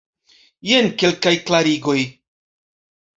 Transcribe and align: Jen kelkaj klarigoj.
Jen 0.69 0.87
kelkaj 1.03 1.33
klarigoj. 1.49 1.99